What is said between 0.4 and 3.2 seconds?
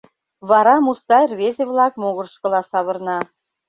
Вара Мустай рвезе-влак могырышкыла савырна.